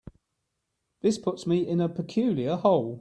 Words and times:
This 1.01 1.19
puts 1.19 1.45
me 1.45 1.59
in 1.67 1.79
a 1.79 1.87
peculiar 1.87 2.55
hole. 2.55 2.99